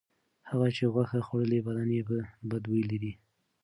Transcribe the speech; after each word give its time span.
هغه 0.49 0.67
چې 0.75 0.83
غوښه 0.93 1.19
خوړلې 1.27 1.59
بدن 1.67 1.89
یې 1.97 2.01
بد 2.49 2.63
بوی 2.69 2.81
لري. 2.91 3.13